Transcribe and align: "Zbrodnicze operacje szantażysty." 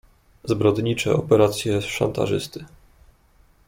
"Zbrodnicze 0.43 1.13
operacje 1.13 1.81
szantażysty." 1.81 2.65